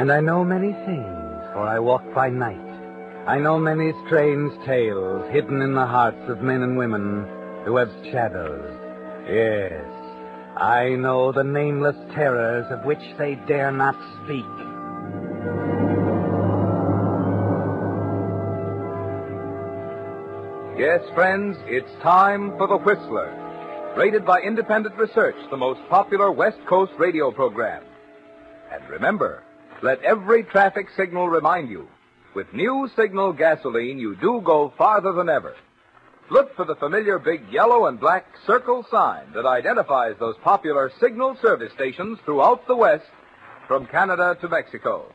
[0.00, 2.56] And I know many things, for I walk by night.
[3.26, 7.26] I know many strange tales hidden in the hearts of men and women
[7.66, 8.64] who have shadows.
[9.28, 9.84] Yes,
[10.56, 14.46] I know the nameless terrors of which they dare not speak.
[20.80, 23.36] Yes, friends, it's time for The Whistler.
[23.98, 27.84] Rated by independent research, the most popular West Coast radio program.
[28.72, 29.42] And remember,
[29.82, 31.88] let every traffic signal remind you,
[32.34, 35.54] with new signal gasoline, you do go farther than ever.
[36.30, 41.36] Look for the familiar big yellow and black circle sign that identifies those popular signal
[41.42, 43.10] service stations throughout the West
[43.66, 45.12] from Canada to Mexico.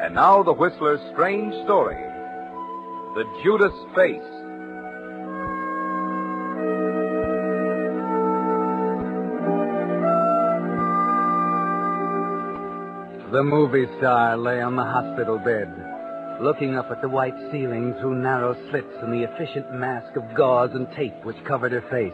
[0.00, 1.96] And now the Whistler's strange story.
[3.14, 4.41] The Judas Face.
[13.32, 15.72] The movie star lay on the hospital bed,
[16.42, 20.72] looking up at the white ceiling through narrow slits in the efficient mask of gauze
[20.74, 22.12] and tape which covered her face.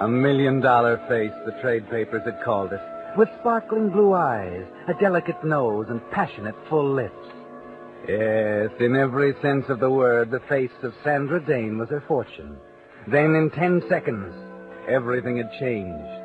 [0.00, 2.80] A million dollar face, the trade papers had called it,
[3.18, 7.28] with sparkling blue eyes, a delicate nose, and passionate full lips.
[8.08, 12.56] Yes, in every sense of the word, the face of Sandra Dane was her fortune.
[13.08, 14.34] Then, in ten seconds,
[14.88, 16.17] everything had changed.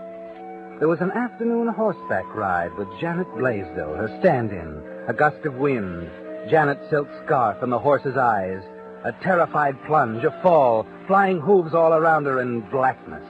[0.80, 6.10] There was an afternoon horseback ride with Janet Blaisdell, her stand-in, a gust of wind,
[6.50, 8.62] Janet's silk scarf and the horse's eyes,
[9.04, 13.24] a terrified plunge, a fall, flying hooves all around her, and blackness.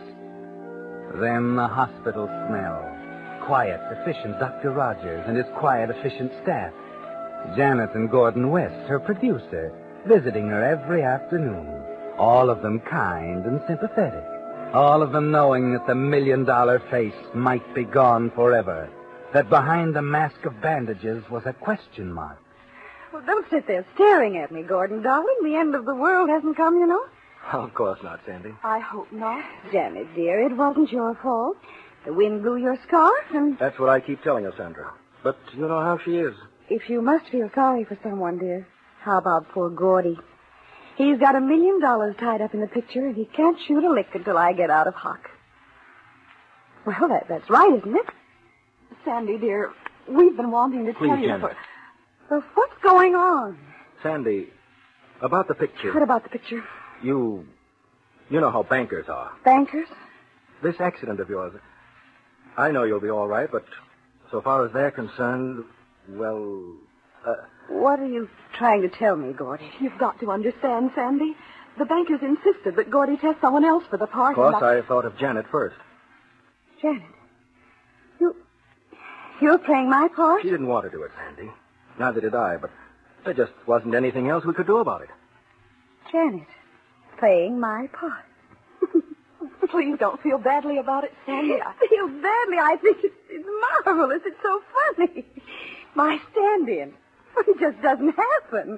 [1.16, 2.90] Then the hospital smell.
[3.46, 4.72] Quiet, efficient Dr.
[4.72, 6.72] Rogers and his quiet, efficient staff.
[7.58, 9.72] Janet and Gordon West, her producer,
[10.08, 11.68] visiting her every afternoon.
[12.18, 14.24] All of them kind and sympathetic.
[14.74, 18.90] All of them knowing that the million dollar face might be gone forever.
[19.34, 22.38] That behind the mask of bandages was a question mark.
[23.12, 25.38] Well, don't sit there staring at me, Gordon, darling.
[25.44, 27.04] The end of the world hasn't come, you know.
[27.52, 28.54] Of course not, Sandy.
[28.64, 29.44] I hope not.
[29.72, 31.58] Janet, dear, it wasn't your fault.
[32.06, 34.92] The wind blew your scarf, and That's what I keep telling her, Sandra.
[35.24, 36.34] But you know how she is.
[36.70, 38.68] if you must feel sorry for someone, dear,
[39.02, 40.18] how about poor Gordy?
[40.96, 43.90] He's got a million dollars tied up in the picture, and he can't shoot a
[43.92, 45.30] lick until I get out of hock.
[46.86, 48.06] Well, that, that's right, isn't it?
[49.06, 49.72] Sandy, dear,
[50.08, 51.52] we've been wanting to Please, tell you Janet.
[51.52, 51.58] for...
[52.30, 53.58] Well, what's going on?
[54.02, 54.50] Sandy,
[55.22, 55.94] about the picture.
[55.94, 56.64] What about the picture?
[57.02, 57.46] You.
[58.30, 59.32] You know how bankers are.
[59.44, 59.88] Bankers?
[60.62, 61.54] This accident of yours.
[62.58, 63.66] I know you'll be all right, but
[64.32, 65.64] so far as they're concerned,
[66.10, 66.76] well.
[67.26, 67.36] Uh,
[67.68, 69.70] What are you trying to tell me, Gordy?
[69.80, 71.36] You've got to understand, Sandy.
[71.78, 74.32] The bankers insisted that Gordy test someone else for the part.
[74.32, 74.78] of course, I...
[74.78, 75.76] I thought of Janet first.
[76.82, 77.02] Janet,
[78.20, 78.36] you...
[79.42, 80.44] You're playing my part?
[80.44, 81.52] She didn't want to do it, Sandy.
[81.98, 82.70] Neither did I, but
[83.26, 85.10] there just wasn't anything else we could do about it.
[86.12, 86.48] Janet,
[87.18, 88.26] playing my part.
[89.70, 91.56] Please don't feel badly about it, Sandy.
[91.56, 91.74] I...
[91.82, 92.58] I feel badly.
[92.60, 93.48] I think it's, it's
[93.86, 94.22] marvelous.
[94.26, 94.62] It's so
[94.96, 95.26] funny.
[95.96, 96.94] My stand-in.
[97.48, 98.78] It just doesn't happen.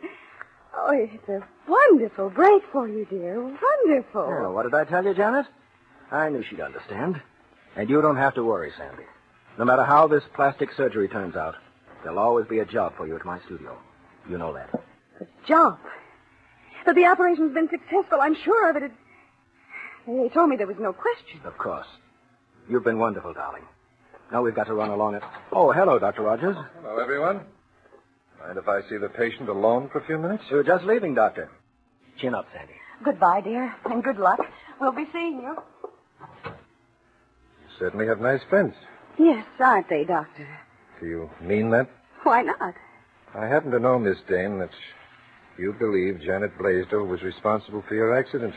[0.78, 3.42] Oh, it's a wonderful break for you, dear.
[3.42, 4.28] Wonderful.
[4.28, 5.46] Well, what did I tell you, Janet?
[6.12, 7.22] I knew she'd understand.
[7.76, 9.04] And you don't have to worry, Sandy.
[9.58, 11.56] No matter how this plastic surgery turns out,
[12.04, 13.78] there'll always be a job for you at my studio.
[14.30, 14.70] You know that.
[15.22, 15.80] A job.
[16.86, 18.20] But the operation's been successful.
[18.22, 18.84] I'm sure of it.
[18.84, 18.92] it.
[20.06, 21.40] They told me there was no question.
[21.46, 21.88] Of course.
[22.70, 23.64] You've been wonderful, darling.
[24.32, 25.24] Now we've got to run along it.
[25.52, 26.24] Oh, hello, Dr.
[26.24, 26.56] Rogers.
[26.82, 27.42] Hello, everyone.
[28.42, 30.44] Mind if I see the patient alone for a few minutes?
[30.50, 31.50] You're just leaving, Doctor.
[32.18, 32.74] Chin up, Sandy.
[33.04, 34.40] Goodbye, dear, and good luck.
[34.80, 35.56] We'll be seeing you.
[36.46, 36.52] You
[37.80, 38.74] certainly have nice friends.
[39.18, 40.48] Yes, aren't they, Doctor?
[41.00, 41.90] Do you mean that?
[42.24, 42.74] Why not?
[43.34, 44.70] I happen to know, Miss Dane, that
[45.58, 48.54] you believe Janet Blaisdell was responsible for your accident.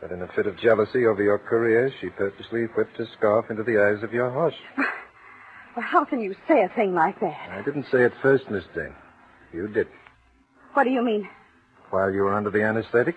[0.00, 3.62] That in a fit of jealousy over your career, she purposely whipped a scarf into
[3.62, 4.54] the eyes of your horse.
[5.76, 7.50] Well, how can you say a thing like that?
[7.50, 8.94] I didn't say it first, Miss Dane.
[9.52, 9.88] You did.
[10.74, 11.28] What do you mean?
[11.90, 13.16] While you were under the anesthetic?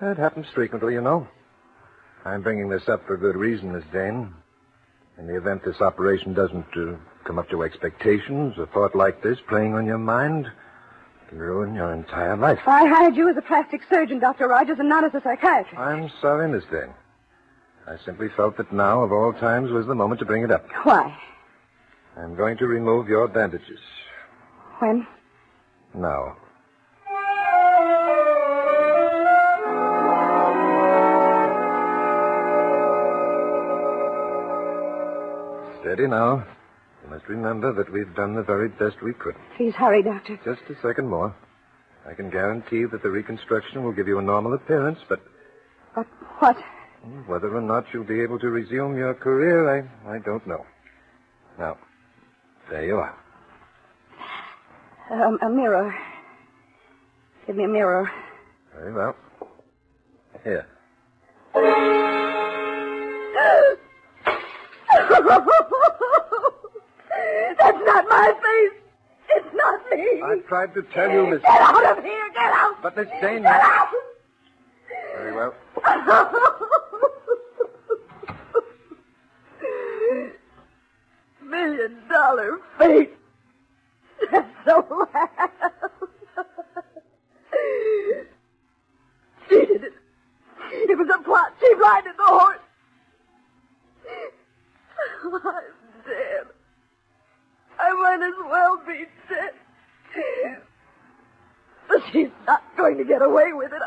[0.00, 1.28] That happens frequently, you know.
[2.24, 4.34] I'm bringing this up for good reason, Miss Dane.
[5.18, 9.38] In the event this operation doesn't uh, come up to expectations, a thought like this
[9.48, 10.50] playing on your mind
[11.28, 12.58] can ruin your entire life.
[12.66, 14.48] I hired you as a plastic surgeon, Dr.
[14.48, 15.78] Rogers, and not as a psychiatrist.
[15.78, 16.92] I'm sorry, Miss Dane.
[17.90, 20.64] I simply felt that now, of all times, was the moment to bring it up.
[20.84, 21.12] Why?
[22.16, 23.80] I'm going to remove your bandages.
[24.78, 25.04] When?
[25.92, 26.36] Now.
[35.80, 36.46] Steady now.
[37.02, 39.34] You must remember that we've done the very best we could.
[39.56, 40.38] Please hurry, Doctor.
[40.44, 41.34] Just a second more.
[42.08, 45.20] I can guarantee that the reconstruction will give you a normal appearance, but
[45.96, 46.06] But
[46.38, 46.56] what?
[47.26, 50.64] Whether or not you'll be able to resume your career, I, I don't know.
[51.58, 51.78] Now,
[52.70, 53.16] there you are.
[55.10, 55.94] Um, a mirror.
[57.46, 58.10] Give me a mirror.
[58.74, 59.16] Very well.
[60.44, 60.66] Here.
[67.58, 68.82] That's not my face.
[69.30, 70.22] It's not me.
[70.22, 71.42] I tried to tell you, Miss.
[71.42, 72.30] Get out of here.
[72.32, 72.82] Get out.
[72.82, 73.42] But Miss Dane.
[73.42, 73.88] Get out.
[75.16, 75.54] Very well.
[81.50, 83.08] Million dollar face.
[84.30, 85.50] That's so loud.
[89.48, 89.92] She did it.
[90.72, 91.52] It was a plot.
[91.60, 92.58] She blinded the horse.
[95.24, 95.32] I'm
[96.06, 96.46] dead.
[97.80, 99.52] I might as well be dead.
[101.88, 103.82] But she's not going to get away with it.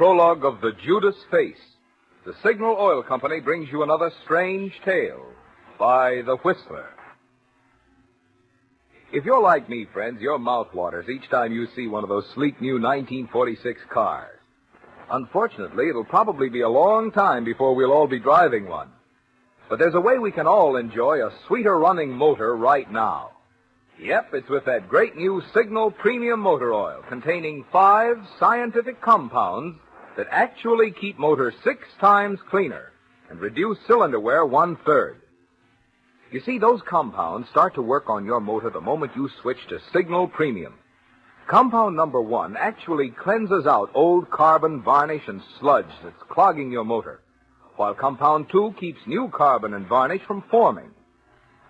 [0.00, 1.60] Prologue of The Judas Face,
[2.24, 5.26] the Signal Oil Company brings you another strange tale
[5.78, 6.88] by The Whistler.
[9.12, 12.24] If you're like me, friends, your mouth waters each time you see one of those
[12.32, 14.38] sleek new 1946 cars.
[15.10, 18.88] Unfortunately, it'll probably be a long time before we'll all be driving one.
[19.68, 23.32] But there's a way we can all enjoy a sweeter running motor right now.
[24.00, 29.76] Yep, it's with that great new Signal Premium Motor Oil containing five scientific compounds
[30.20, 32.92] that actually keep motors six times cleaner
[33.30, 35.18] and reduce cylinder wear one third.
[36.30, 39.78] You see, those compounds start to work on your motor the moment you switch to
[39.94, 40.74] Signal Premium.
[41.46, 47.22] Compound number one actually cleanses out old carbon, varnish, and sludge that's clogging your motor,
[47.76, 50.90] while compound two keeps new carbon and varnish from forming.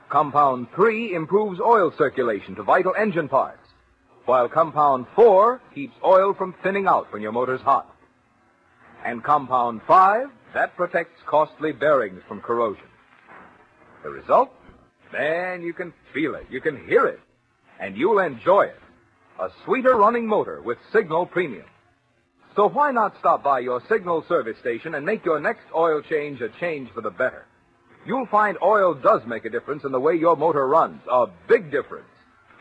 [0.08, 3.64] Compound 3 improves oil circulation to vital engine parts,
[4.24, 7.94] while compound 4 keeps oil from thinning out when your motor's hot.
[9.04, 12.84] And compound 5, that protects costly bearings from corrosion.
[14.02, 14.50] The result?
[15.12, 17.20] Man, you can feel it, you can hear it,
[17.80, 18.80] and you'll enjoy it.
[19.40, 21.66] A sweeter running motor with Signal Premium.
[22.56, 26.40] So why not stop by your Signal service station and make your next oil change
[26.40, 27.46] a change for the better?
[28.06, 31.00] You'll find oil does make a difference in the way your motor runs.
[31.10, 32.08] A big difference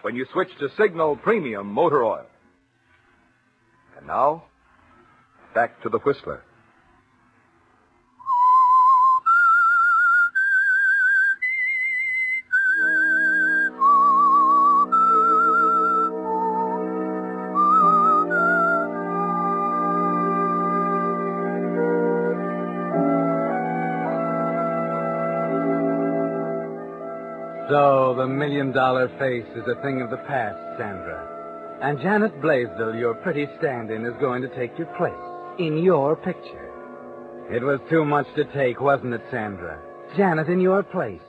[0.02, 2.26] when you switch to Signal Premium Motor Oil.
[3.98, 4.46] And now,
[5.54, 6.42] back to the Whistler.
[27.69, 31.38] So the million dollar face is a thing of the past, Sandra.
[31.83, 36.71] And Janet Blaisdell, your pretty stand-in, is going to take your place in your picture.
[37.51, 39.80] It was too much to take, wasn't it, Sandra?
[40.16, 41.21] Janet in your place.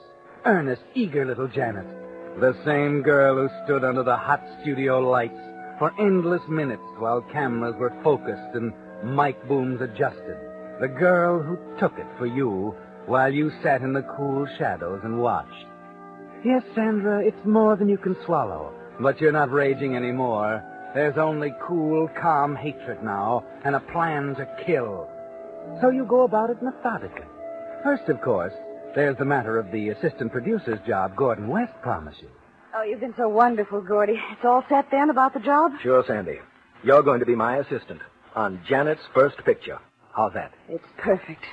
[0.45, 1.87] Earnest, eager little Janet.
[2.39, 5.41] The same girl who stood under the hot studio lights
[5.79, 8.73] for endless minutes while cameras were focused and
[9.05, 10.37] mic booms adjusted.
[10.81, 12.75] The girl who took it for you
[13.07, 15.67] while you sat in the cool shadows and watched.
[16.45, 18.73] Yes, Sandra, it's more than you can swallow.
[19.01, 20.63] But you're not raging anymore.
[20.95, 25.09] There's only cool, calm hatred now, and a plan to kill.
[25.81, 27.27] So you go about it methodically.
[27.85, 28.53] First, of course,
[28.95, 32.29] there's the matter of the assistant producer's job Gordon West promised you.
[32.75, 34.21] Oh, you've been so wonderful, Gordy.
[34.33, 35.73] It's all set then about the job?
[35.81, 36.41] Sure, Sandy.
[36.83, 38.01] You're going to be my assistant
[38.35, 39.79] on Janet's first picture.
[40.17, 40.53] How's that?
[40.69, 41.45] It's perfect.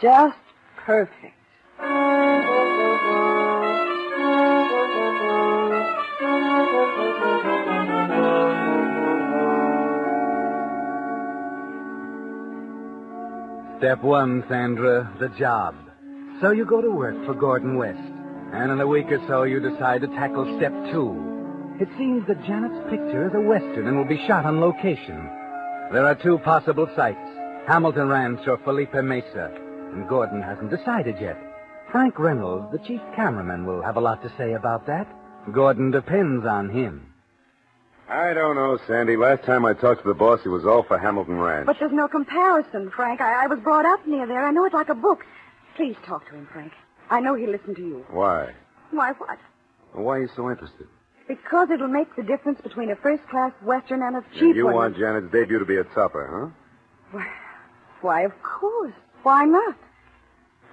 [0.00, 0.38] Just
[0.76, 1.34] perfect.
[13.78, 15.74] Step one, Sandra, the job.
[16.40, 17.98] So you go to work for Gordon West.
[18.52, 21.76] And in a week or so, you decide to tackle step two.
[21.80, 25.28] It seems that Janet's picture is a Western and will be shot on location.
[25.92, 27.18] There are two possible sites
[27.66, 29.50] Hamilton Ranch or Felipe Mesa.
[29.92, 31.36] And Gordon hasn't decided yet.
[31.90, 35.06] Frank Reynolds, the chief cameraman, will have a lot to say about that.
[35.52, 37.13] Gordon depends on him.
[38.08, 39.16] I don't know, Sandy.
[39.16, 41.66] Last time I talked to the boss, he was all for Hamilton Ranch.
[41.66, 43.20] But there's no comparison, Frank.
[43.20, 44.44] I, I was brought up near there.
[44.44, 45.24] I know it like a book.
[45.76, 46.72] Please talk to him, Frank.
[47.10, 48.06] I know he'll listen to you.
[48.10, 48.52] Why?
[48.90, 49.38] Why, what?
[49.92, 50.86] Why are you so interested?
[51.26, 54.56] Because it'll make the difference between a first-class Western and a cheap one.
[54.56, 56.52] you want Janet's debut to be a topper,
[57.12, 57.20] huh?
[58.02, 58.92] Why, of course.
[59.22, 59.76] Why not?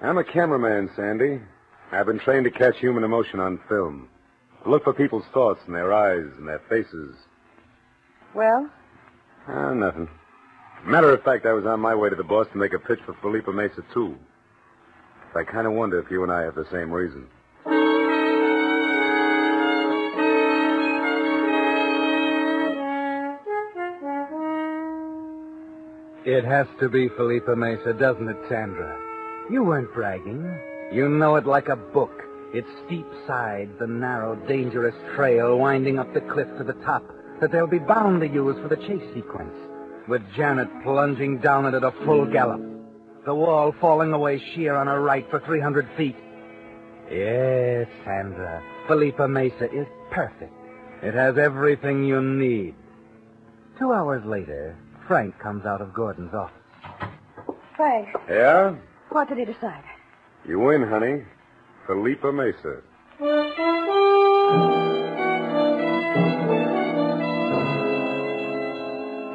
[0.02, 1.40] I'm a cameraman, Sandy.
[1.90, 4.08] I've been trained to catch human emotion on film.
[4.66, 7.14] Look for people's thoughts in their eyes and their faces.
[8.34, 8.70] Well,
[9.48, 10.08] Ah, nothing.
[10.84, 13.00] Matter of fact, I was on my way to the boss to make a pitch
[13.04, 14.16] for Felipe Mesa, too.
[15.34, 17.26] I kind of wonder if you and I have the same reason.
[26.24, 28.96] It has to be Felipe Mesa, doesn't it, Sandra?
[29.50, 30.44] You weren't bragging.
[30.92, 32.22] You know it like a book.
[32.52, 37.02] Its steep sides, the narrow, dangerous trail winding up the cliff to the top
[37.40, 39.54] that they'll be bound to use for the chase sequence.
[40.08, 42.60] With Janet plunging down it at a full gallop.
[43.24, 46.16] The wall falling away sheer on her right for 300 feet.
[47.10, 48.62] Yes, Sandra.
[48.86, 50.52] Felipe Mesa is perfect.
[51.02, 52.74] It has everything you need.
[53.78, 56.56] Two hours later, Frank comes out of Gordon's office.
[57.76, 58.74] Frank, Yeah?
[59.10, 59.82] what did he decide?
[60.46, 61.22] You win, honey.
[61.86, 62.82] Felipe Mesa.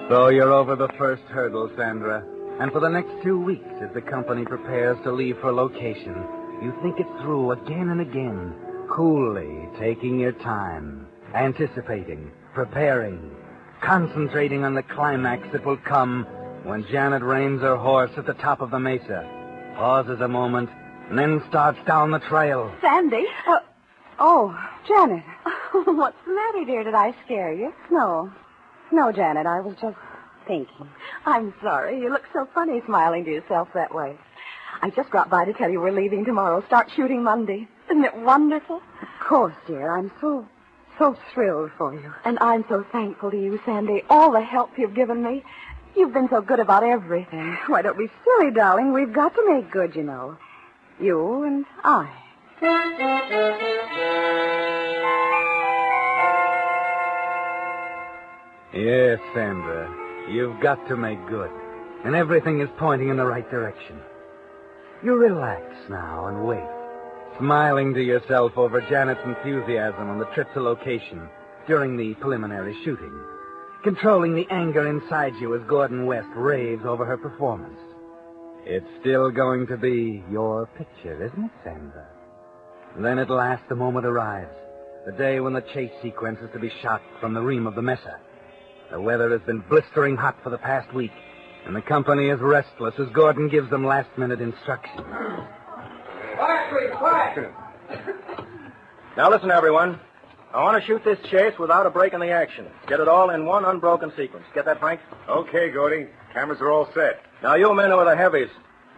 [0.09, 2.23] So you're over the first hurdle, Sandra.
[2.59, 6.15] And for the next two weeks, as the company prepares to leave for location,
[6.63, 8.55] you think it through again and again,
[8.89, 13.35] coolly, taking your time, anticipating, preparing,
[13.81, 16.25] concentrating on the climax that will come
[16.63, 19.27] when Janet reins her horse at the top of the mesa,
[19.75, 20.69] pauses a moment,
[21.09, 22.73] and then starts down the trail.
[22.81, 23.25] Sandy.
[23.47, 23.59] Uh,
[24.19, 25.23] oh, Janet.
[25.71, 26.83] What's the matter, dear?
[26.83, 27.73] Did I scare you?
[27.91, 28.31] No.
[28.91, 29.97] No, Janet, I was just
[30.47, 30.89] thinking.
[31.25, 31.99] I'm sorry.
[31.99, 34.17] You look so funny smiling to yourself that way.
[34.81, 36.63] I just dropped by to tell you we're leaving tomorrow.
[36.67, 37.67] Start shooting Monday.
[37.89, 38.77] Isn't it wonderful?
[39.01, 39.95] Of course, dear.
[39.95, 40.47] I'm so,
[40.97, 42.13] so thrilled for you.
[42.25, 44.03] And I'm so thankful to you, Sandy.
[44.09, 45.43] All the help you've given me.
[45.95, 47.57] You've been so good about everything.
[47.67, 48.93] Why, don't be silly, darling.
[48.93, 50.37] We've got to make good, you know.
[50.99, 52.09] You and I.
[58.73, 59.93] Yes, Sandra.
[60.31, 61.51] You've got to make good.
[62.03, 63.99] And everything is pointing in the right direction.
[65.03, 66.67] You relax now and wait,
[67.37, 71.29] smiling to yourself over Janet's enthusiasm on the trip to location
[71.67, 73.13] during the preliminary shooting,
[73.83, 77.79] controlling the anger inside you as Gordon West raves over her performance.
[78.69, 82.05] It's still going to be your picture, isn't it, Sandra?
[82.99, 84.53] Then at last the moment arrives,
[85.05, 87.81] the day when the chase sequence is to be shot from the ream of the
[87.81, 88.19] Mesa.
[88.91, 91.13] The weather has been blistering hot for the past week,
[91.65, 95.07] and the company is restless as Gordon gives them last-minute instructions.
[99.15, 99.97] Now listen, everyone.
[100.53, 102.67] I want to shoot this chase without a break in the action.
[102.87, 104.45] Get it all in one unbroken sequence.
[104.53, 104.99] Get that, Frank?
[105.29, 106.07] Okay, Gordy.
[106.33, 107.21] Cameras are all set.
[107.43, 108.49] Now, you men who are the heavies,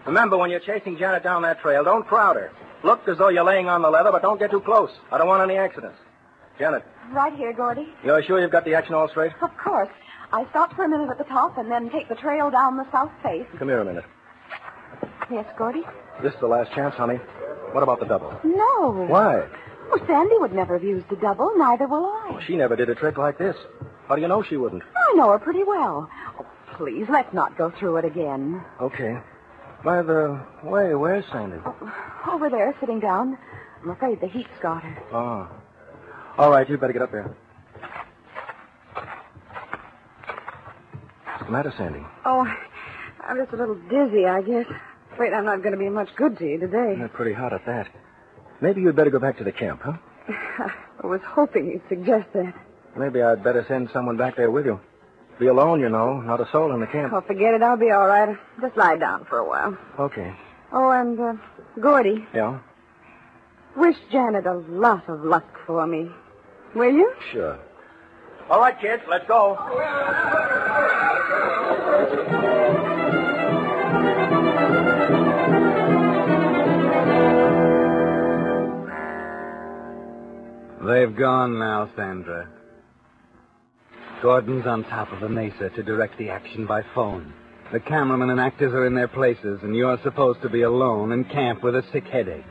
[0.06, 2.52] remember when you're chasing Janet down that trail, don't crowd her.
[2.84, 4.92] Look as though you're laying on the leather, but don't get too close.
[5.12, 5.98] I don't want any accidents.
[6.58, 7.88] Janet, Right here, Gordy.
[8.04, 9.32] you're sure you've got the action all straight?
[9.42, 9.90] Of course.
[10.32, 12.90] I stop for a minute at the top and then take the trail down the
[12.92, 13.48] south face.
[13.58, 14.06] Come here a minute.
[15.32, 15.84] Yes, Gordy?
[16.22, 17.16] This is the last chance, honey.
[17.72, 18.40] What about the double?
[18.44, 18.92] No.
[19.08, 19.48] Why?
[19.90, 21.52] Well, Sandy would never have used the double.
[21.58, 22.44] Neither will I.
[22.46, 23.56] She never did a trick like this.
[24.08, 24.84] How do you know she wouldn't?
[25.12, 26.10] I know her pretty well.
[26.80, 28.64] Oh, please, let's not go through it again.
[28.82, 29.18] Okay.
[29.84, 31.58] By the way, where's Sandy?
[31.66, 31.94] Oh,
[32.32, 33.38] over there, sitting down.
[33.84, 35.04] I'm afraid the heat's got her.
[35.14, 35.50] Oh.
[36.38, 37.36] All right, you better get up there.
[41.26, 42.02] What's the matter, Sandy?
[42.26, 42.46] Oh,
[43.26, 44.66] I'm just a little dizzy, I guess.
[45.14, 46.96] Afraid I'm not going to be much good to you today.
[46.98, 47.88] You're pretty hot at that.
[48.62, 49.94] Maybe you'd better go back to the camp, huh?
[51.04, 52.54] I was hoping you'd suggest that.
[52.98, 54.80] Maybe I'd better send someone back there with you.
[55.40, 56.20] Be alone, you know.
[56.20, 57.14] Not a soul in the camp.
[57.14, 57.62] Oh, forget it.
[57.62, 58.38] I'll be all right.
[58.60, 59.78] Just lie down for a while.
[59.98, 60.36] Okay.
[60.74, 61.34] Oh, and uh,
[61.80, 62.28] Gordy.
[62.34, 62.60] Yeah?
[63.78, 66.12] Wish Janet a lot of luck for me.
[66.76, 67.14] Will you?
[67.32, 67.58] Sure.
[68.50, 69.56] All right, kids, let's go.
[80.86, 82.50] They've gone now, Sandra.
[84.22, 87.34] Gordon's on top of the mesa to direct the action by phone.
[87.72, 91.24] The cameraman and actors are in their places, and you're supposed to be alone in
[91.24, 92.44] camp with a sick headache.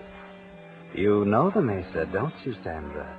[0.94, 3.16] You know the mesa, don't you, Sandra?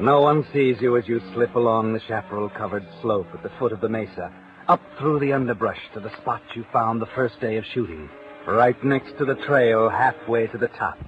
[0.00, 3.80] No one sees you as you slip along the chaparral-covered slope at the foot of
[3.80, 4.32] the mesa,
[4.66, 8.10] up through the underbrush to the spot you found the first day of shooting,
[8.48, 10.98] right next to the trail halfway to the top.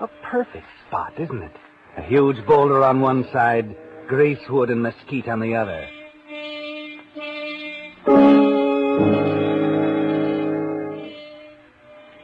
[0.00, 1.56] A perfect spot, isn't it?
[1.98, 3.76] A huge boulder on one side,
[4.08, 5.86] greasewood and mesquite on the other.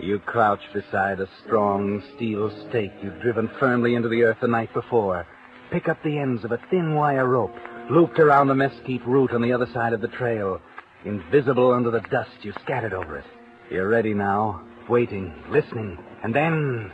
[0.09, 4.73] You crouch beside a strong steel stake you've driven firmly into the earth the night
[4.73, 5.27] before.
[5.71, 7.55] Pick up the ends of a thin wire rope,
[7.91, 10.63] looped around the mesquite root on the other side of the trail.
[11.05, 13.27] Invisible under the dust you scattered over it.
[13.71, 16.91] You're ready now, waiting, listening, and then...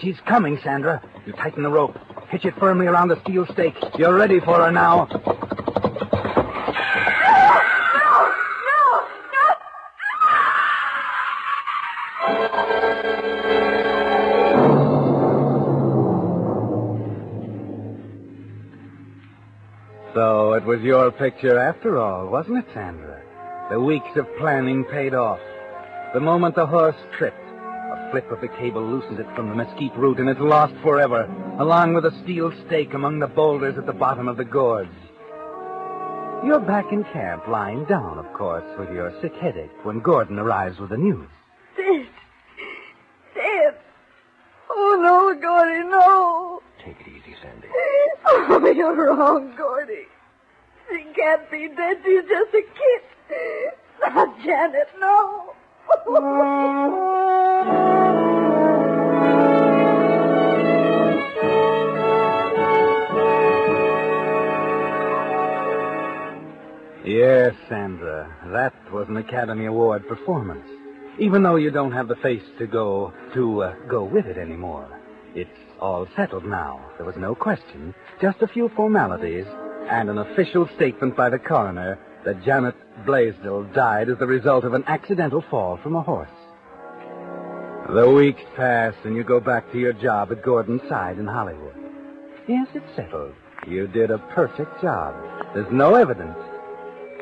[0.00, 1.02] She's coming, Sandra.
[1.26, 1.98] You tighten the rope.
[2.28, 3.74] Hitch it firmly around the steel stake.
[3.98, 5.08] You're ready for her now.
[20.72, 23.20] Was your picture after all, wasn't it, Sandra?
[23.68, 25.38] The weeks of planning paid off.
[26.14, 29.94] The moment the horse tripped, a flip of the cable loosened it from the mesquite
[29.98, 31.24] root and it's lost forever,
[31.58, 34.88] along with a steel stake among the boulders at the bottom of the gorge.
[36.42, 40.78] You're back in camp, lying down, of course, with your sick headache when Gordon arrives
[40.78, 41.28] with the news.
[41.76, 42.08] Dead.
[43.34, 43.76] Dead.
[44.70, 46.62] Oh, no, Gordy, no.
[46.82, 47.68] Take it easy, Sandy.
[48.24, 50.06] Oh, you're wrong, Gordy.
[51.22, 51.98] Can't be dead.
[52.04, 53.02] She's just a kid.
[54.14, 55.54] Not Janet, no.
[67.04, 70.66] Yes, Sandra, that was an Academy Award performance.
[71.18, 74.88] Even though you don't have the face to go to uh, go with it anymore.
[75.34, 76.80] It's all settled now.
[76.96, 79.46] There was no question, just a few formalities,
[79.90, 84.74] and an official statement by the coroner that Janet Blaisdell died as the result of
[84.74, 86.28] an accidental fall from a horse.
[87.90, 91.74] The weeks pass, and you go back to your job at Gordon's side in Hollywood.
[92.46, 93.34] Yes, it's settled.
[93.66, 95.14] You did a perfect job.
[95.54, 96.38] There's no evidence.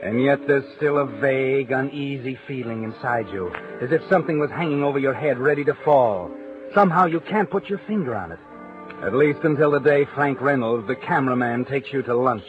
[0.03, 4.83] And yet there's still a vague, uneasy feeling inside you, as if something was hanging
[4.83, 6.31] over your head ready to fall.
[6.75, 8.39] Somehow you can't put your finger on it.
[9.03, 12.45] At least until the day Frank Reynolds, the cameraman, takes you to lunch.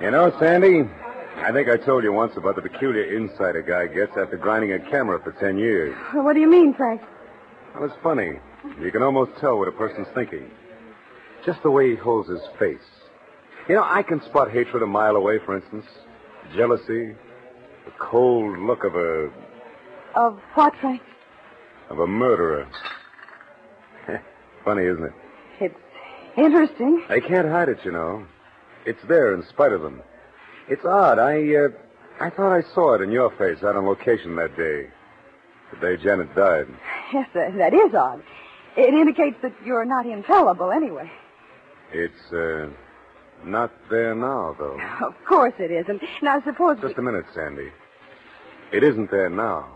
[0.00, 0.88] You know, Sandy,
[1.36, 4.72] I think I told you once about the peculiar insight a guy gets after grinding
[4.72, 5.96] a camera for ten years.
[6.12, 7.02] What do you mean, Frank?
[7.74, 8.38] Well, it's funny.
[8.80, 10.50] You can almost tell what a person's thinking.
[11.44, 12.78] Just the way he holds his face.
[13.68, 15.86] You know, I can spot hatred a mile away, for instance.
[16.54, 17.14] Jealousy.
[17.84, 19.30] The cold look of a
[20.14, 21.02] Of what, Frank?
[21.92, 22.66] Of a murderer.
[24.64, 25.12] Funny, isn't it?
[25.60, 25.78] It's
[26.36, 27.04] interesting.
[27.08, 28.26] They can't hide it, you know.
[28.86, 30.02] It's there in spite of them.
[30.68, 31.18] It's odd.
[31.18, 31.68] I, uh,
[32.18, 34.88] I thought I saw it in your face out on location that day.
[35.70, 36.66] The day Janet died.
[37.12, 38.22] Yes, that, that is odd.
[38.76, 41.10] It indicates that you're not infallible anyway.
[41.92, 42.70] It's, uh,
[43.44, 44.80] not there now, though.
[45.02, 46.02] Of course it isn't.
[46.22, 46.78] Now, suppose...
[46.80, 47.70] Just a minute, Sandy.
[48.72, 49.68] It isn't there now.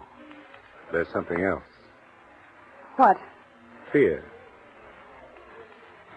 [0.93, 1.65] There's something else.
[2.97, 3.19] What?
[3.93, 4.25] Fear.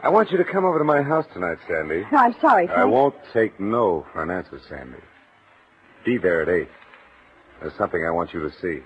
[0.01, 2.05] I want you to come over to my house tonight, Sandy.
[2.11, 2.79] No, I'm sorry, Frank.
[2.79, 4.97] I won't take no for an answer, Sandy.
[6.05, 6.69] Be there at eight.
[7.59, 8.79] There's something I want you to see.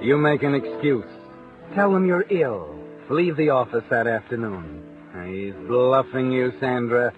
[0.00, 1.04] You make an excuse.
[1.74, 2.74] Tell them you're ill.
[3.10, 4.82] Leave the office that afternoon.
[5.26, 7.12] He's bluffing you, Sandra.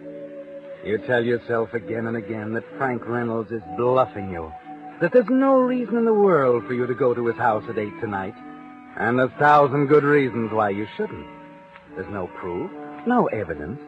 [0.85, 4.53] You tell yourself again and again that Frank Reynolds is bluffing you.
[5.01, 7.79] That there's no reason in the world for you to go to his house at
[7.79, 8.35] eight tonight.
[8.97, 11.27] And a thousand good reasons why you shouldn't.
[11.95, 12.71] There's no proof,
[13.07, 13.81] no evidence.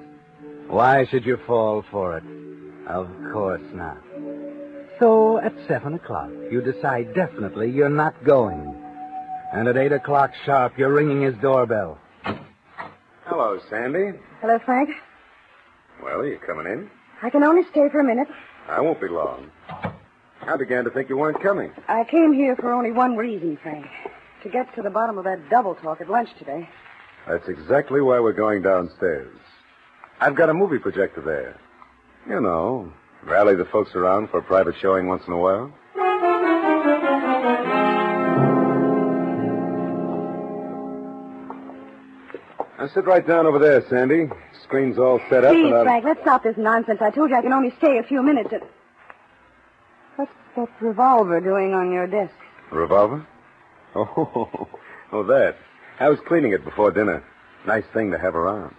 [0.68, 2.24] Why should you fall for it?
[2.86, 3.98] Of course not.
[4.98, 8.74] So at seven o'clock, you decide definitely you're not going.
[9.52, 11.98] And at eight o'clock sharp, you're ringing his doorbell.
[13.24, 14.18] Hello, Sandy.
[14.40, 14.90] Hello, Frank.
[16.02, 16.90] Well, are you coming in?
[17.22, 18.28] I can only stay for a minute.
[18.68, 19.50] I won't be long.
[20.42, 21.72] I began to think you weren't coming.
[21.88, 23.86] I came here for only one reason, Frank.
[24.42, 26.68] To get to the bottom of that double talk at lunch today.
[27.28, 29.36] That's exactly why we're going downstairs.
[30.20, 31.56] I've got a movie projector there.
[32.28, 35.72] You know, Rally the folks around for a private showing once in a while?
[42.82, 44.28] Now sit right down over there, Sandy.
[44.64, 45.52] Screen's all set up.
[45.52, 45.84] Please, and I'll...
[45.84, 47.00] Frank, let's stop this nonsense.
[47.00, 48.52] I told you I can only stay a few minutes.
[48.52, 48.62] And...
[50.16, 52.34] What's that revolver doing on your desk?
[52.72, 53.24] Revolver?
[53.94, 54.68] Oh,
[55.12, 55.58] oh, that.
[56.00, 57.22] I was cleaning it before dinner.
[57.66, 58.74] Nice thing to have around.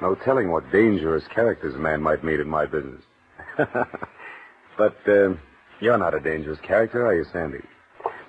[0.00, 3.02] No telling what dangerous characters a man might meet in my business.
[3.56, 5.34] but uh,
[5.80, 7.60] you're not a dangerous character, are you, Sandy?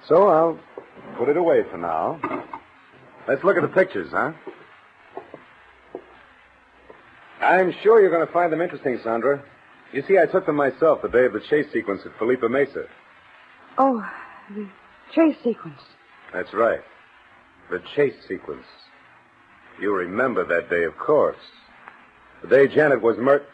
[0.05, 0.59] So I'll
[1.17, 2.19] put it away for now.
[3.29, 4.33] Let's look at the pictures, huh?
[7.43, 9.43] I'm sure you're going to find them interesting, Sandra.
[9.91, 12.85] You see, I took them myself the day of the chase sequence at Felipe Mesa.
[13.77, 14.03] Oh,
[14.55, 14.67] the
[15.13, 15.79] chase sequence.
[16.33, 16.81] That's right.
[17.69, 18.65] The chase sequence.
[19.79, 21.37] You remember that day, of course.
[22.41, 23.47] The day Janet was murdered.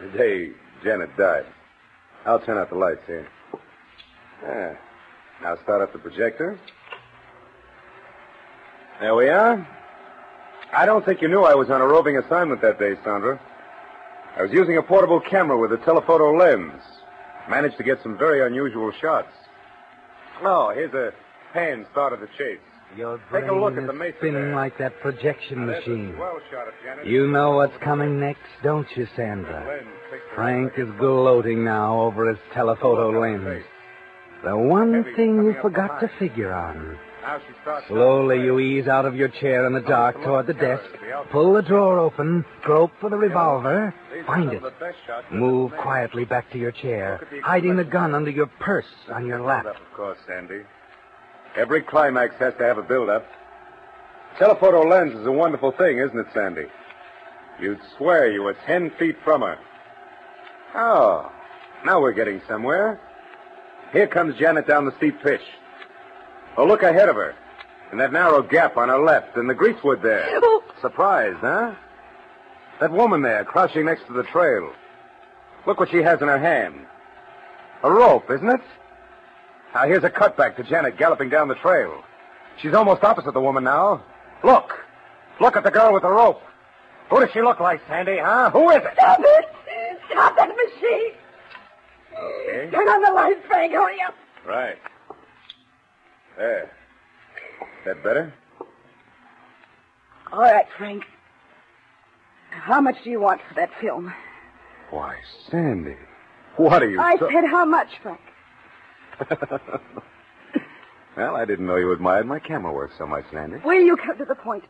[0.00, 0.52] The day
[0.82, 1.46] Janet died.
[2.26, 3.28] I'll turn out the lights here.
[4.42, 4.76] Yeah.
[5.42, 6.58] Now start up the projector.
[9.00, 9.66] There we are.
[10.72, 13.40] I don't think you knew I was on a roving assignment that day, Sandra.
[14.36, 16.80] I was using a portable camera with a telephoto lens.
[17.48, 19.32] Managed to get some very unusual shots.
[20.42, 21.12] Oh, here's a
[21.52, 22.60] pan start of the chase.
[22.96, 24.56] Your Take a brain look at the mesa spinning there.
[24.56, 26.14] like that projection machine.
[26.16, 27.06] swell shot of Janet.
[27.06, 29.64] You know what's coming next, don't you, Sandra?
[29.66, 33.64] Lens takes the Frank is gloating now over his telephoto lens.
[34.44, 36.98] The one thing you forgot to figure on.
[37.30, 40.52] Now she starts Slowly you ease out of your chair in the dark toward the
[40.52, 40.82] desk,
[41.30, 43.94] pull the drawer open, grope for the revolver,
[44.26, 44.56] find it.
[44.56, 47.76] of the best shots I've Move quietly back to your chair, Look at the hiding
[47.76, 49.64] the gun under your purse on your lap.
[49.66, 50.62] Of course, Sandy.
[51.54, 53.24] Every climax has to have a build-up.
[54.36, 56.66] Telephoto lens is a wonderful thing, isn't it, Sandy?
[57.60, 59.56] You'd swear you were ten feet from her.
[60.74, 61.30] Oh,
[61.84, 62.98] now we're getting somewhere.
[63.92, 65.42] Here comes Janet down the steep pitch.
[66.56, 67.34] Oh, look ahead of her.
[67.92, 70.24] In that narrow gap on her left, in the greasewood there.
[70.28, 71.74] Oh, Surprised, huh?
[72.80, 74.72] That woman there, crouching next to the trail.
[75.66, 76.86] Look what she has in her hand.
[77.82, 78.60] A rope, isn't it?
[79.74, 82.02] Now, here's a cutback to Janet galloping down the trail.
[82.60, 84.02] She's almost opposite the woman now.
[84.44, 84.72] Look.
[85.40, 86.42] Look at the girl with the rope.
[87.10, 88.50] Who does she look like, Sandy, huh?
[88.50, 88.92] Who is it?
[88.94, 89.48] stop it!
[90.10, 91.12] Stop that machine!
[92.18, 92.70] Okay.
[92.70, 93.72] Turn on the lights, Frank.
[93.72, 94.14] Hurry up.
[94.46, 94.78] Right.
[96.40, 96.72] There.
[97.84, 98.32] That better?
[100.32, 101.04] All right, Frank.
[102.50, 104.10] How much do you want for that film?
[104.88, 105.16] Why,
[105.50, 105.96] Sandy.
[106.56, 106.98] What are you...
[106.98, 108.20] I so- said how much, Frank?
[111.14, 113.58] well, I didn't know you admired my camera work so much, Sandy.
[113.62, 114.64] Will you come to the point?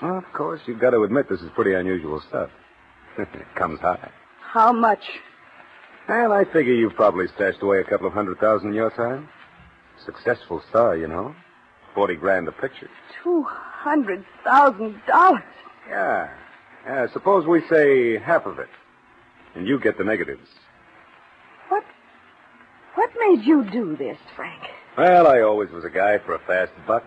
[0.00, 2.50] Well, of course, you've got to admit this is pretty unusual stuff.
[3.18, 4.12] it comes high.
[4.42, 5.02] How much?
[6.08, 9.28] Well, I figure you've probably stashed away a couple of hundred thousand in your time.
[10.04, 11.34] Successful star, you know.
[11.94, 12.88] Forty grand a picture.
[13.22, 15.42] Two hundred thousand dollars.
[15.88, 16.30] Yeah.
[16.86, 18.68] Yeah, suppose we say half of it.
[19.54, 20.48] And you get the negatives.
[21.68, 21.84] What?
[22.94, 24.62] What made you do this, Frank?
[24.96, 27.04] Well, I always was a guy for a fast buck.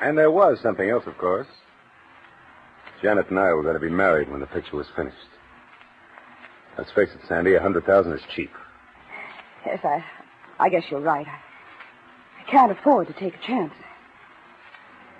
[0.00, 1.46] And there was something else, of course.
[3.02, 5.16] Janet and I were going to be married when the picture was finished.
[6.78, 8.50] Let's face it, Sandy, a hundred thousand is cheap.
[9.64, 10.04] Yes, I,
[10.58, 11.26] I guess you're right.
[11.26, 11.38] I,
[12.50, 13.72] can't afford to take a chance.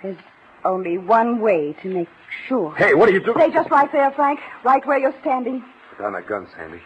[0.01, 0.17] There's
[0.65, 2.09] only one way to make
[2.47, 2.75] sure.
[2.75, 3.37] Hey, what are you doing?
[3.37, 4.39] Stay just right there, Frank.
[4.63, 5.63] Right where you're standing.
[5.89, 6.81] Put down that gun, Sandy.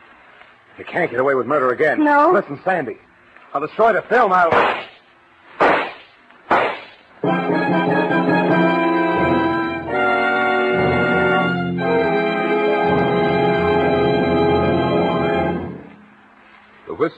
[0.78, 2.04] You can't get away with murder again.
[2.04, 2.32] No.
[2.32, 2.98] Listen, Sandy.
[3.54, 4.32] I'll destroy the film.
[4.32, 4.52] I'll.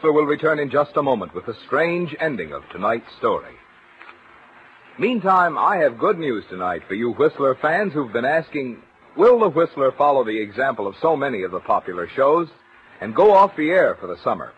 [0.04, 3.54] Whistler will return in just a moment with the strange ending of tonight's story.
[5.00, 8.82] Meantime, I have good news tonight for you Whistler fans who've been asking,
[9.16, 12.50] will the Whistler follow the example of so many of the popular shows
[13.00, 14.52] and go off the air for the summer?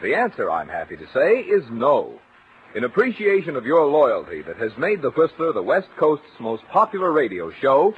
[0.00, 2.18] The answer, I'm happy to say, is no.
[2.74, 7.12] In appreciation of your loyalty that has made the Whistler the West Coast's most popular
[7.12, 7.94] radio show,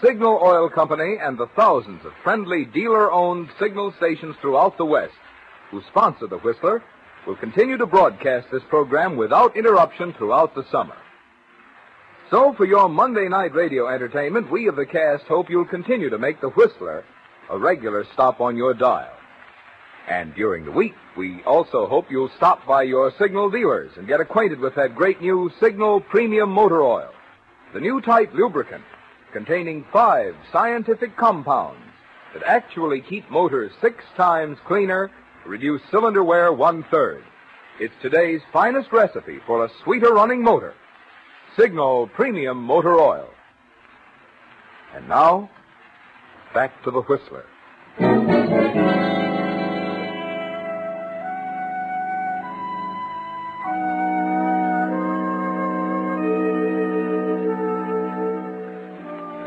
[0.00, 5.14] Signal Oil Company and the thousands of friendly dealer-owned signal stations throughout the West
[5.70, 6.82] who sponsor the Whistler
[7.26, 10.96] will continue to broadcast this program without interruption throughout the summer.
[12.30, 16.18] So for your Monday night radio entertainment, we of the cast hope you'll continue to
[16.18, 17.04] make the Whistler
[17.50, 19.12] a regular stop on your dial.
[20.08, 24.20] And during the week, we also hope you'll stop by your Signal dealers and get
[24.20, 27.10] acquainted with that great new Signal Premium Motor Oil,
[27.72, 28.84] the new type lubricant
[29.32, 31.82] containing five scientific compounds
[32.32, 35.10] that actually keep motors six times cleaner,
[35.46, 37.24] reduce cylinder wear one third.
[37.78, 40.74] It's today's finest recipe for a sweeter running motor.
[41.58, 43.28] Signal Premium Motor Oil.
[44.94, 45.50] And now,
[46.54, 47.44] back to the Whistler.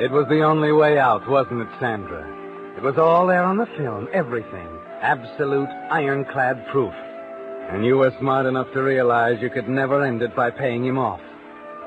[0.02, 2.39] It was the only way out, wasn't it, Sandra?
[2.80, 4.66] It was all there on the film, everything.
[5.02, 6.94] Absolute ironclad proof.
[6.94, 10.98] And you were smart enough to realize you could never end it by paying him
[10.98, 11.20] off.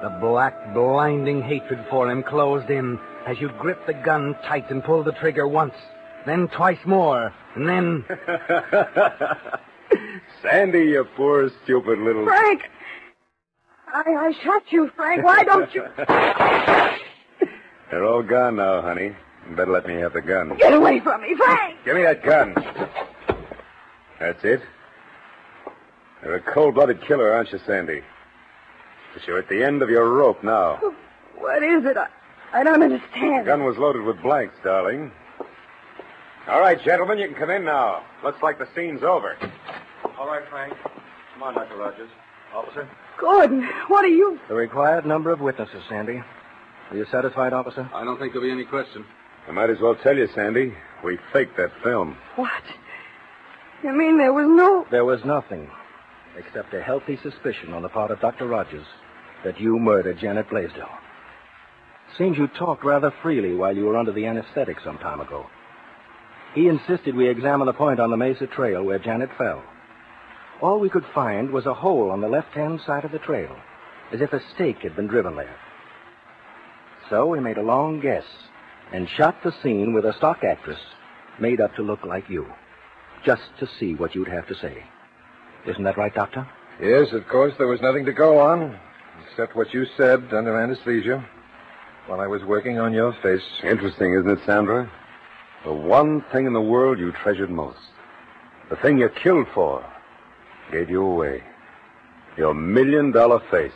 [0.02, 4.84] The black, blinding hatred for him closed in as you gripped the gun tight and
[4.84, 5.72] pulled the trigger once,
[6.26, 8.04] then twice more, and then.
[10.42, 12.26] Sandy, you poor, stupid little.
[12.26, 12.64] Frank!
[13.90, 15.24] I, I shot you, Frank.
[15.24, 15.86] Why don't you...
[17.90, 19.16] They're all gone now, honey.
[19.48, 20.56] You better let me have the gun.
[20.56, 21.78] Get away from me, Frank!
[21.84, 22.54] Give me that gun.
[24.18, 24.62] That's it.
[26.22, 28.02] You're a cold-blooded killer, aren't you, Sandy?
[29.12, 30.78] But you're at the end of your rope now.
[31.36, 31.96] What is it?
[31.96, 32.06] I,
[32.52, 33.46] I don't understand.
[33.46, 35.10] The gun was loaded with blanks, darling.
[36.48, 38.04] All right, gentlemen, you can come in now.
[38.22, 39.36] Looks like the scene's over.
[40.18, 40.74] All right, Frank.
[41.34, 41.76] Come on, Dr.
[41.76, 42.10] Rogers.
[42.54, 42.88] Officer?
[43.18, 44.38] Gordon, what are you...
[44.48, 46.22] The required number of witnesses, Sandy.
[46.90, 47.88] Are you satisfied, officer?
[47.94, 49.04] I don't think there'll be any question.
[49.48, 50.74] I might as well tell you, Sandy.
[51.04, 52.16] We faked that film.
[52.36, 52.62] What?
[53.82, 54.86] You mean there was no...
[54.90, 55.68] There was nothing
[56.36, 58.46] except a healthy suspicion on the part of Dr.
[58.46, 58.86] Rogers
[59.44, 60.88] that you murdered Janet Blaisdell.
[62.16, 65.46] Seems you talked rather freely while you were under the anesthetic some time ago.
[66.54, 69.62] He insisted we examine the point on the Mesa Trail where Janet fell.
[70.60, 73.56] All we could find was a hole on the left-hand side of the trail,
[74.12, 75.56] as if a stake had been driven there.
[77.10, 78.24] So we made a long guess
[78.92, 80.78] and shot the scene with a stock actress
[81.40, 82.46] made up to look like you,
[83.24, 84.84] just to see what you'd have to say.
[85.66, 86.46] Isn't that right, Doctor?
[86.80, 88.78] Yes, of course, there was nothing to go on,
[89.26, 91.24] except what you said under anesthesia
[92.06, 93.42] while I was working on your face.
[93.62, 94.90] Interesting, isn't it, Sandra?
[95.64, 97.78] The one thing in the world you treasured most.
[98.70, 99.84] The thing you killed for.
[100.72, 101.42] Gave you away.
[102.36, 103.72] Your million dollar face.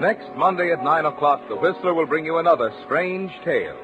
[0.00, 3.78] Next Monday at 9 o'clock, The Whistler will bring you another strange tale.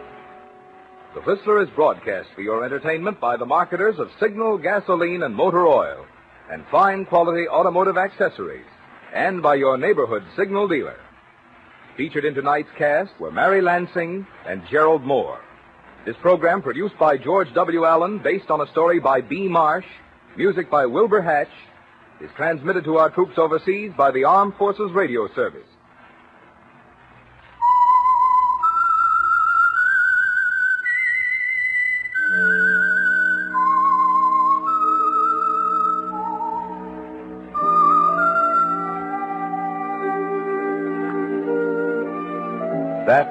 [1.14, 5.66] The Whistler is broadcast for your entertainment by the marketers of Signal gasoline and motor
[5.66, 6.04] oil
[6.50, 8.66] and fine quality automotive accessories,
[9.14, 10.98] and by your neighborhood Signal dealer.
[11.96, 15.40] Featured in tonight's cast were Mary Lansing and Gerald Moore.
[16.04, 17.84] This program, produced by George W.
[17.84, 19.46] Allen, based on a story by B.
[19.46, 19.86] Marsh,
[20.36, 21.52] music by Wilbur Hatch,
[22.20, 25.69] is transmitted to our troops overseas by the Armed Forces Radio Service.